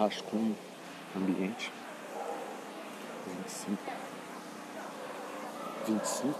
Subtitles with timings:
[0.00, 0.56] rascunho
[1.14, 1.70] ambiente.
[3.26, 3.78] 25.
[5.86, 6.38] 25.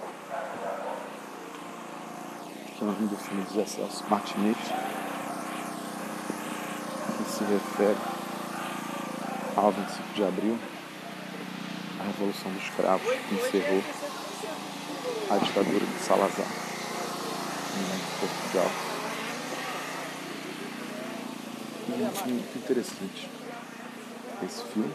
[2.66, 4.56] Que é o nome do filme dos excessos Martinez.
[7.18, 7.98] Que se refere
[9.56, 10.58] ao 25 de abril,
[12.00, 13.82] a Revolução dos Cravos, que encerrou
[15.30, 16.46] a ditadura de Salazar
[17.76, 18.70] em Portugal.
[21.88, 23.39] E é um muito interessante
[24.44, 24.92] esse filme.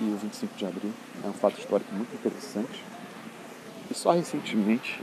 [0.00, 0.92] E o 25 de abril
[1.24, 2.82] é um fato histórico muito interessante.
[3.90, 5.00] E só recentemente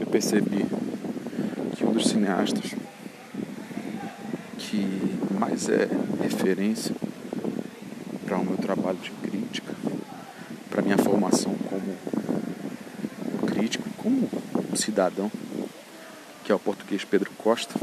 [0.00, 0.66] eu percebi
[1.76, 2.74] que um dos cineastas
[4.58, 5.88] que mais é
[6.20, 6.94] referência
[8.26, 9.74] para o meu trabalho de crítica,
[10.68, 14.28] para minha formação como crítico, como
[14.76, 15.30] cidadão,
[16.44, 17.74] que é o português Pedro Costa.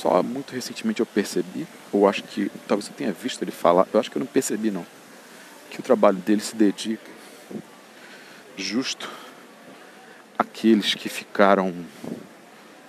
[0.00, 4.00] Só muito recentemente eu percebi, ou acho que talvez eu tenha visto ele falar, eu
[4.00, 4.86] acho que eu não percebi não,
[5.68, 7.10] que o trabalho dele se dedica
[8.56, 9.10] justo
[10.38, 11.74] àqueles que ficaram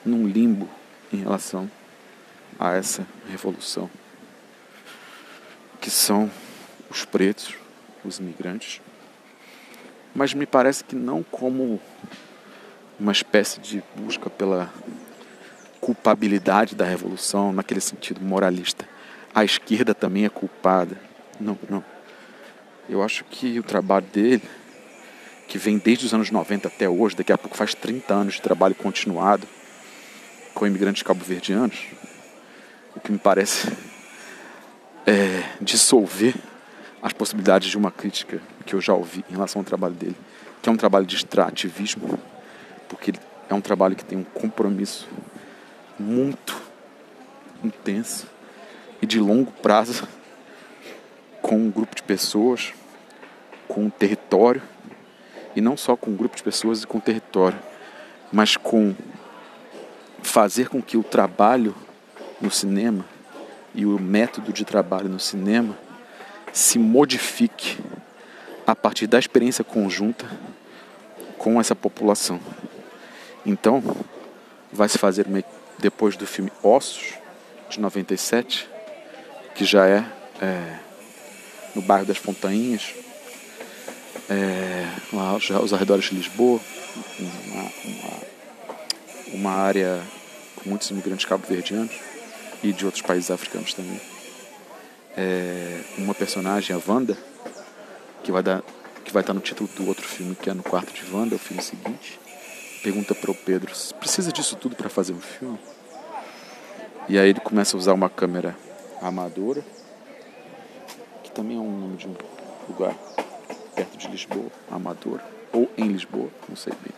[0.06, 0.70] num limbo
[1.12, 1.70] em relação
[2.58, 3.90] a essa revolução,
[5.82, 6.32] que são
[6.90, 7.56] os pretos,
[8.06, 8.80] os imigrantes,
[10.16, 11.78] mas me parece que não como
[12.98, 14.72] uma espécie de busca pela
[15.82, 18.88] culpabilidade da revolução, naquele sentido moralista.
[19.34, 20.96] A esquerda também é culpada.
[21.40, 21.84] Não, não.
[22.88, 24.44] Eu acho que o trabalho dele,
[25.48, 28.42] que vem desde os anos 90 até hoje, daqui a pouco faz 30 anos de
[28.42, 29.48] trabalho continuado
[30.54, 31.88] com imigrantes cabo-verdianos,
[32.96, 33.72] o que me parece
[35.08, 36.36] é dissolver
[37.02, 40.16] as possibilidades de uma crítica que eu já ouvi em relação ao trabalho dele,
[40.62, 42.20] que é um trabalho de extrativismo,
[42.88, 43.14] porque
[43.50, 45.08] é um trabalho que tem um compromisso
[46.02, 46.62] muito
[47.64, 48.28] intenso
[49.02, 50.08] e de longo prazo
[51.42, 52.74] com um grupo de pessoas,
[53.68, 54.62] com um território,
[55.56, 57.60] e não só com um grupo de pessoas e com um território,
[58.32, 58.96] mas com
[60.22, 61.76] fazer com que o trabalho
[62.40, 63.06] no cinema
[63.74, 65.78] e o método de trabalho no cinema
[66.54, 67.80] se modifique
[68.66, 70.26] a partir da experiência conjunta
[71.38, 72.40] com essa população.
[73.46, 73.84] Então,
[74.72, 75.28] vai se fazer
[75.82, 77.16] depois do filme Ossos,
[77.70, 78.70] de 97,
[79.56, 80.06] que já é,
[80.42, 80.80] é
[81.76, 82.94] no bairro das Fontainhas,
[84.30, 86.60] é, lá, os arredores de Lisboa,
[87.20, 88.20] uma, uma,
[89.34, 90.02] uma área
[90.56, 91.94] com muitos imigrantes cabo-verdianos
[92.64, 94.00] e de outros países africanos também.
[95.18, 97.18] É, uma personagem, a Wanda,
[98.24, 98.62] que vai, dar,
[99.04, 101.40] que vai estar no título do outro filme, que é No Quarto de Wanda, o
[101.40, 102.21] filme seguinte,
[102.82, 105.60] pergunta para o Pedro: precisa disso tudo para fazer um filme?
[107.08, 108.56] E aí ele começa a usar uma câmera
[109.02, 109.64] amadora,
[111.24, 112.16] que também é um nome de um
[112.70, 112.96] lugar
[113.76, 116.94] perto de Lisboa, Amadora, ou em Lisboa, não sei bem.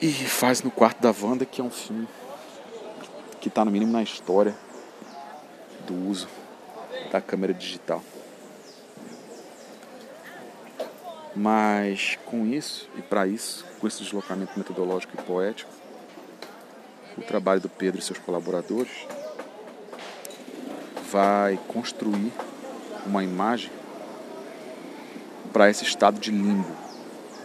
[0.00, 2.08] E faz no quarto da Wanda, que é um filme
[3.40, 4.54] que está no mínimo na história
[5.86, 6.28] do uso
[7.10, 8.02] da câmera digital.
[11.34, 15.70] Mas com isso e para isso, com esse deslocamento metodológico e poético,
[17.16, 19.06] o trabalho do Pedro e seus colaboradores
[21.10, 22.32] vai construir
[23.06, 23.70] uma imagem
[25.52, 26.70] para esse estado de limbo,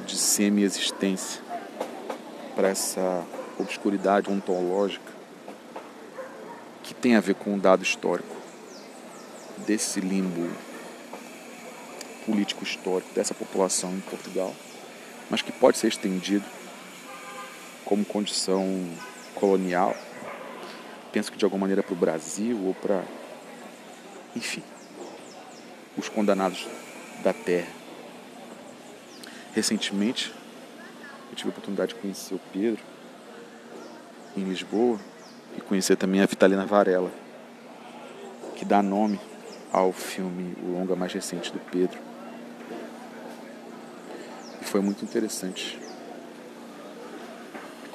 [0.05, 1.41] de semi-existência,
[2.55, 3.23] para essa
[3.59, 5.13] obscuridade ontológica
[6.83, 8.35] que tem a ver com um dado histórico
[9.65, 10.47] desse limbo
[12.25, 14.53] político histórico dessa população em Portugal,
[15.29, 16.45] mas que pode ser estendido
[17.83, 18.65] como condição
[19.35, 19.95] colonial,
[21.11, 23.03] penso que de alguma maneira para o Brasil ou para,
[24.35, 24.63] enfim,
[25.97, 26.67] os condenados
[27.23, 27.71] da terra.
[29.53, 30.33] Recentemente,
[31.29, 32.81] eu tive a oportunidade de conhecer o Pedro
[34.35, 34.99] em Lisboa
[35.57, 37.11] e conhecer também a Vitalina Varela,
[38.55, 39.19] que dá nome
[39.71, 42.04] ao filme, o longa mais recente do Pedro.
[44.75, 45.79] Foi muito interessante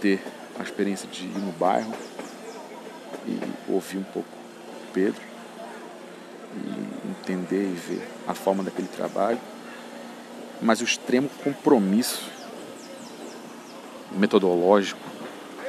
[0.01, 0.19] ter
[0.59, 1.93] a experiência de ir no bairro
[3.27, 3.39] e
[3.71, 4.27] ouvir um pouco
[4.91, 5.21] Pedro
[6.57, 9.39] e entender e ver a forma daquele trabalho,
[10.63, 12.31] mas o extremo compromisso
[14.13, 15.03] metodológico,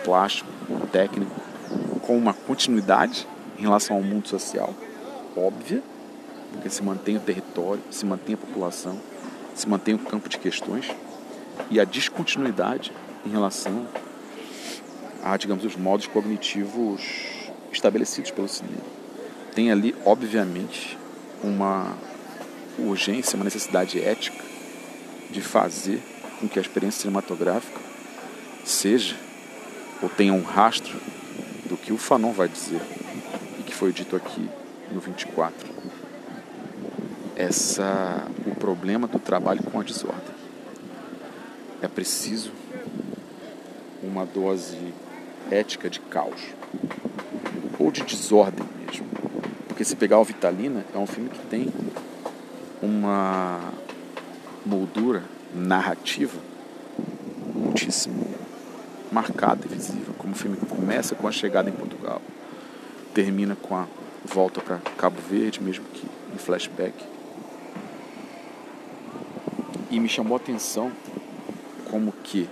[0.06, 0.50] plástico,
[0.94, 1.36] técnico,
[2.04, 3.28] com uma continuidade
[3.60, 4.74] em relação ao mundo social,
[5.36, 5.84] óbvia,
[6.54, 8.98] porque se mantém o território, se mantém a população,
[9.56, 10.90] se mantém o campo de questões,
[11.70, 12.92] e a descontinuidade
[13.26, 13.88] em relação
[15.24, 17.02] a, digamos, os modos cognitivos
[17.72, 18.84] estabelecidos pelo cinema.
[19.54, 20.98] tem ali, obviamente,
[21.44, 21.96] uma
[22.80, 24.44] urgência, uma necessidade ética
[25.30, 26.02] de fazer
[26.40, 27.80] com que a experiência cinematográfica
[28.64, 29.16] seja
[30.02, 31.00] ou tenha um rastro
[31.66, 32.82] do que o Fanon vai dizer
[33.60, 34.50] e que foi dito aqui
[34.92, 35.70] no 24.
[37.36, 38.26] Essa
[38.62, 40.36] problema do trabalho com a desordem.
[41.82, 42.52] É preciso
[44.04, 44.78] uma dose
[45.50, 46.42] ética de caos
[47.80, 49.08] ou de desordem mesmo.
[49.68, 51.74] Porque se pegar o Vitalina, é um filme que tem
[52.84, 53.60] uma
[54.64, 55.24] moldura
[55.56, 56.40] narrativa
[57.56, 58.28] muitíssimo
[59.12, 60.14] marcada e visível.
[60.20, 62.22] Como o filme começa com a chegada em Portugal,
[63.12, 63.88] termina com a
[64.24, 66.94] volta para Cabo Verde, mesmo que em flashback.
[69.92, 70.92] E me chamou a atenção
[71.90, 72.50] como que,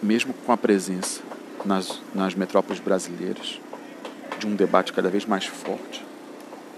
[0.00, 1.20] mesmo com a presença
[1.64, 3.60] nas, nas metrópoles brasileiras
[4.38, 6.04] de um debate cada vez mais forte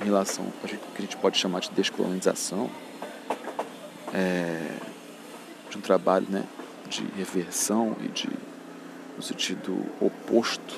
[0.01, 2.71] em relação ao que a gente pode chamar de descolonização,
[4.15, 4.79] é,
[5.69, 6.45] de um trabalho né,
[6.89, 8.29] de reversão e de
[9.17, 10.77] no sentido oposto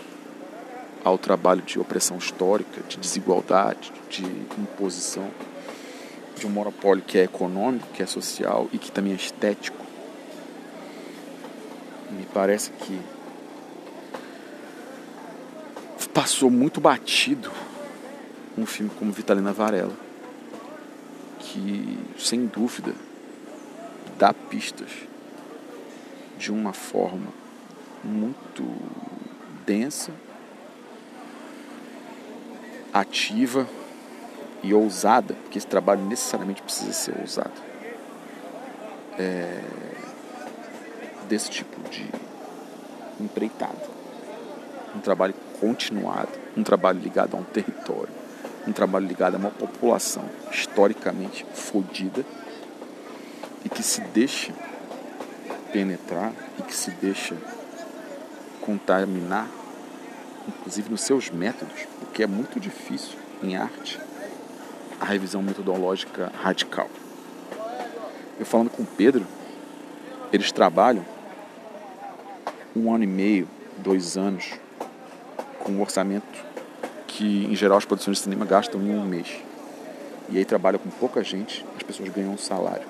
[1.04, 4.24] ao trabalho de opressão histórica, de desigualdade, de
[4.58, 5.30] imposição,
[6.38, 9.84] de um monopólio que é econômico, que é social e que também é estético.
[12.10, 12.98] Me parece que
[16.18, 17.52] passou muito batido
[18.56, 19.94] um filme como Vitalina Varela,
[21.38, 22.92] que sem dúvida
[24.18, 24.90] dá pistas
[26.36, 27.28] de uma forma
[28.02, 28.64] muito
[29.64, 30.12] densa,
[32.92, 33.68] ativa
[34.62, 37.52] e ousada, porque esse trabalho necessariamente precisa ser ousado.
[39.18, 39.60] É,
[41.28, 42.08] desse tipo de
[43.20, 43.98] empreitada.
[44.94, 48.12] Um trabalho continuado, um trabalho ligado a um território,
[48.66, 52.24] um trabalho ligado a uma população historicamente fodida
[53.64, 54.52] e que se deixa
[55.72, 57.36] penetrar e que se deixa
[58.62, 59.48] contaminar,
[60.46, 64.00] inclusive nos seus métodos, porque é muito difícil em arte
[65.00, 66.88] a revisão metodológica radical.
[68.38, 69.26] Eu falando com o Pedro,
[70.32, 71.04] eles trabalham
[72.74, 73.48] um ano e meio,
[73.78, 74.54] dois anos,
[75.60, 76.46] com um orçamento
[77.06, 79.42] que, em geral, as produções de cinema gastam em um mês.
[80.28, 82.86] E aí trabalha com pouca gente, as pessoas ganham um salário.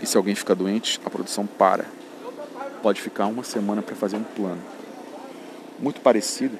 [0.00, 1.84] E se alguém fica doente, a produção para.
[2.82, 4.62] Pode ficar uma semana para fazer um plano.
[5.80, 6.56] Muito parecido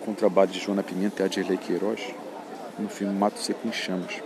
[0.00, 2.00] com o trabalho de Joana Pimenta e Adirley Queiroz
[2.78, 4.22] no filme Mato Seco em Chamas,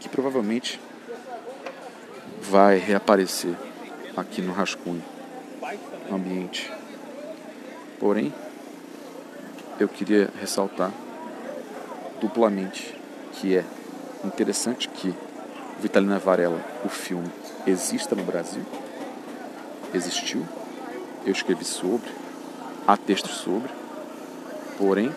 [0.00, 0.80] que provavelmente
[2.40, 3.54] vai reaparecer
[4.16, 5.02] aqui no Rascunho,
[6.08, 6.70] no ambiente.
[7.98, 8.32] Porém,
[9.78, 10.92] eu queria ressaltar
[12.20, 12.94] duplamente
[13.32, 13.64] que é
[14.24, 15.14] interessante que
[15.80, 17.28] Vitalina Varela, o filme,
[17.66, 18.62] exista no Brasil.
[19.92, 20.46] Existiu.
[21.24, 22.08] Eu escrevi sobre.
[22.86, 23.70] Há textos sobre.
[24.78, 25.12] Porém,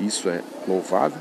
[0.00, 1.20] isso é louvável.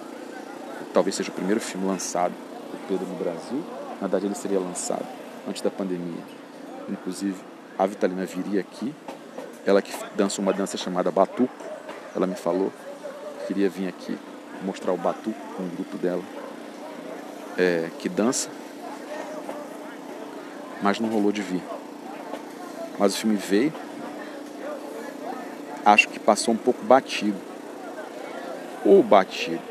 [0.93, 2.33] Talvez seja o primeiro filme lançado
[2.71, 3.63] por Pedro no Brasil.
[3.95, 5.05] Na verdade, ele seria lançado
[5.47, 6.23] antes da pandemia.
[6.87, 7.37] Inclusive,
[7.77, 8.93] a Vitalina viria aqui.
[9.65, 11.53] Ela que dança uma dança chamada Batuco.
[12.15, 12.71] Ela me falou
[13.39, 14.17] que queria vir aqui
[14.63, 16.23] mostrar o Batuco com o grupo dela
[17.59, 18.49] é, que dança,
[20.81, 21.61] mas não rolou de vir.
[22.97, 23.73] Mas o filme veio,
[25.85, 27.48] acho que passou um pouco batido.
[28.85, 29.61] Ou batido.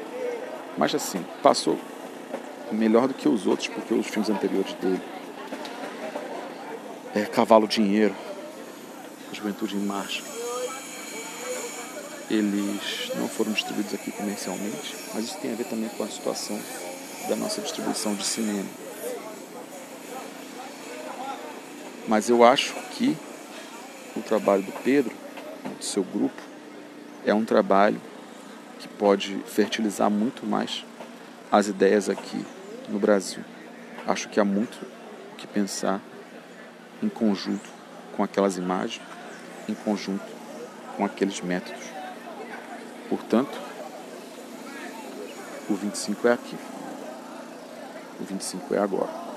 [0.76, 1.78] Mas assim, passou
[2.72, 5.00] melhor do que os outros, porque os filmes anteriores dele.
[7.14, 8.14] É Cavalo Dinheiro,
[9.32, 10.22] Juventude em Marcha.
[12.30, 16.60] Eles não foram distribuídos aqui comercialmente, mas isso tem a ver também com a situação
[17.28, 18.68] da nossa distribuição de cinema.
[22.06, 23.16] Mas eu acho que
[24.14, 25.14] o trabalho do Pedro,
[25.78, 26.40] do seu grupo,
[27.24, 28.00] é um trabalho
[28.78, 30.84] que pode fertilizar muito mais
[31.50, 32.44] as ideias aqui
[32.88, 33.44] no Brasil.
[34.06, 34.78] Acho que há muito
[35.32, 36.00] o que pensar
[37.02, 37.68] em conjunto
[38.16, 39.00] com aquelas imagens,
[39.68, 40.24] em conjunto
[40.96, 41.84] com aqueles métodos.
[43.08, 43.58] Portanto,
[45.68, 46.56] o 25 é aqui.
[48.20, 49.27] O 25 é agora.